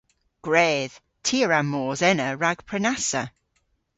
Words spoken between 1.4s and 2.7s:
a wra mos ena rag